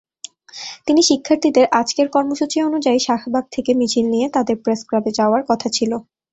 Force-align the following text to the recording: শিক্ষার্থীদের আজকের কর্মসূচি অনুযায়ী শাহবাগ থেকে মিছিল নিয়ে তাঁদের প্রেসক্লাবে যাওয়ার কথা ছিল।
শিক্ষার্থীদের 1.03 1.65
আজকের 1.79 2.07
কর্মসূচি 2.15 2.57
অনুযায়ী 2.61 2.99
শাহবাগ 2.99 3.45
থেকে 3.51 3.71
মিছিল 3.79 4.05
নিয়ে 4.09 4.27
তাঁদের 4.35 4.57
প্রেসক্লাবে 4.63 5.09
যাওয়ার 5.19 5.41
কথা 5.49 5.67
ছিল। 5.69 5.91